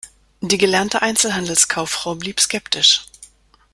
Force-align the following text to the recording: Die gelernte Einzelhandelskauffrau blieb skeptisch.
Die 0.39 0.57
gelernte 0.57 1.03
Einzelhandelskauffrau 1.03 2.15
blieb 2.15 2.39
skeptisch. 2.39 3.05